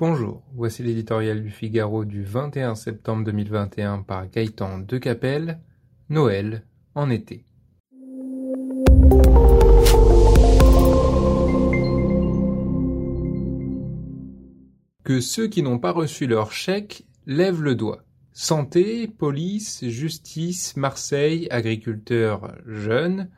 [0.00, 5.60] Bonjour, voici l'éditorial du Figaro du 21 septembre 2021 par Gaëtan Decapelle,
[6.08, 7.44] Noël en été.
[15.04, 18.02] Que ceux qui n'ont pas reçu leur chèque lèvent le doigt.
[18.32, 23.28] Santé, police, justice, Marseille, agriculteurs jeunes,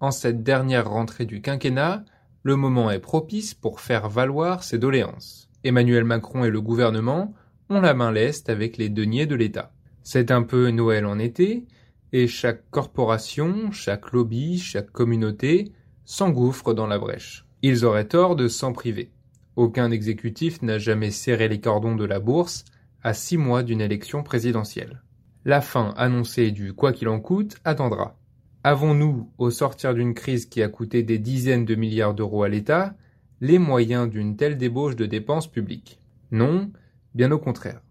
[0.00, 2.04] en cette dernière rentrée du quinquennat,
[2.42, 5.47] le moment est propice pour faire valoir ses doléances.
[5.64, 7.34] Emmanuel Macron et le gouvernement
[7.68, 9.72] ont la main leste avec les deniers de l'État.
[10.02, 11.66] C'est un peu Noël en été,
[12.12, 15.72] et chaque corporation, chaque lobby, chaque communauté
[16.04, 17.44] s'engouffre dans la brèche.
[17.62, 19.10] Ils auraient tort de s'en priver.
[19.56, 22.64] Aucun exécutif n'a jamais serré les cordons de la bourse
[23.02, 25.02] à six mois d'une élection présidentielle.
[25.44, 28.16] La fin annoncée du quoi qu'il en coûte attendra.
[28.64, 32.94] Avons-nous, au sortir d'une crise qui a coûté des dizaines de milliards d'euros à l'État,
[33.40, 36.70] les moyens d'une telle débauche de dépenses publiques Non,
[37.14, 37.82] bien au contraire.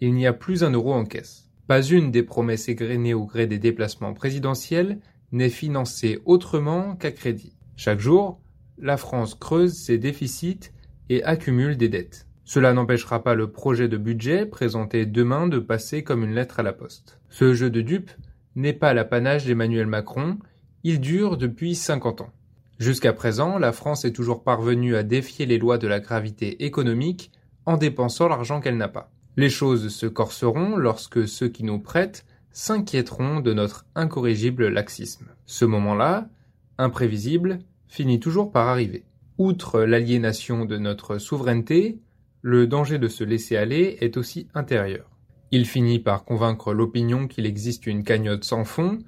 [0.00, 1.48] Il n'y a plus un euro en caisse.
[1.66, 5.00] Pas une des promesses égrenées au gré des déplacements présidentiels
[5.32, 7.56] n'est financée autrement qu'à crédit.
[7.76, 8.40] Chaque jour,
[8.78, 10.70] la France creuse ses déficits
[11.08, 12.26] et accumule des dettes.
[12.44, 16.62] Cela n'empêchera pas le projet de budget présenté demain de passer comme une lettre à
[16.62, 17.20] la poste.
[17.28, 18.12] Ce jeu de dupes
[18.54, 20.38] n'est pas l'apanage d'Emmanuel Macron,
[20.84, 22.32] il dure depuis 50 ans.
[22.78, 27.30] Jusqu'à présent, la France est toujours parvenue à défier les lois de la gravité économique
[27.64, 29.10] en dépensant l'argent qu'elle n'a pas.
[29.38, 35.26] Les choses se corseront lorsque ceux qui nous prêtent s'inquiéteront de notre incorrigible laxisme.
[35.46, 36.28] Ce moment-là,
[36.76, 39.04] imprévisible, finit toujours par arriver.
[39.38, 41.98] Outre l'aliénation de notre souveraineté,
[42.42, 45.10] le danger de se laisser aller est aussi intérieur.
[45.50, 48.98] Il finit par convaincre l'opinion qu'il existe une cagnotte sans fond,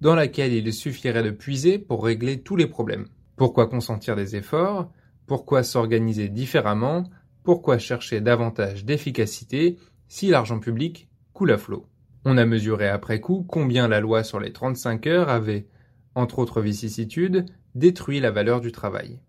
[0.00, 3.06] dans laquelle il suffirait de puiser pour régler tous les problèmes.
[3.38, 4.90] Pourquoi consentir des efforts?
[5.28, 7.04] Pourquoi s'organiser différemment?
[7.44, 11.86] Pourquoi chercher davantage d'efficacité si l'argent public coule à flot?
[12.24, 15.68] On a mesuré après coup combien la loi sur les 35 heures avait,
[16.16, 17.46] entre autres vicissitudes,
[17.76, 19.20] détruit la valeur du travail.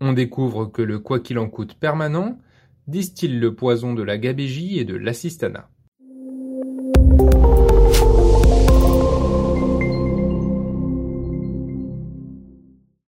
[0.00, 2.38] On découvre que le quoi qu'il en coûte permanent
[2.86, 5.68] distille le poison de la gabégie et de l'assistanat.